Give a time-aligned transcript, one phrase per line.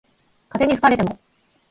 [0.49, 1.19] 風に吹かれても